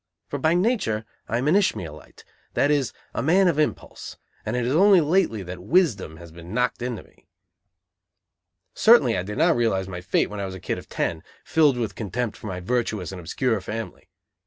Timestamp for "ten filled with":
10.89-11.93